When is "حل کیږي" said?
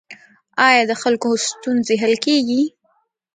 2.01-2.61